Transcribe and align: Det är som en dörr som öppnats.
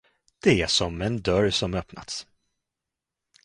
Det 0.39 0.61
är 0.61 0.67
som 0.67 1.01
en 1.01 1.21
dörr 1.21 1.49
som 1.49 1.73
öppnats. 1.73 2.27